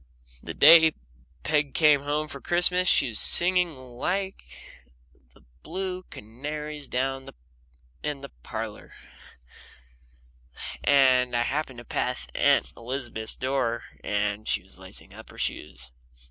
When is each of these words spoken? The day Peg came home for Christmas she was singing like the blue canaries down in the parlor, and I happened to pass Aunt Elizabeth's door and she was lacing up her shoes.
The 0.41 0.55
day 0.55 0.95
Peg 1.43 1.75
came 1.75 2.01
home 2.01 2.27
for 2.27 2.41
Christmas 2.41 2.89
she 2.89 3.09
was 3.09 3.19
singing 3.19 3.75
like 3.75 4.41
the 5.35 5.41
blue 5.61 6.01
canaries 6.09 6.87
down 6.87 7.29
in 8.01 8.21
the 8.21 8.29
parlor, 8.41 8.95
and 10.83 11.35
I 11.35 11.43
happened 11.43 11.77
to 11.77 11.85
pass 11.85 12.25
Aunt 12.33 12.73
Elizabeth's 12.75 13.37
door 13.37 13.83
and 14.03 14.47
she 14.47 14.63
was 14.63 14.79
lacing 14.79 15.13
up 15.13 15.29
her 15.29 15.37
shoes. 15.37 15.91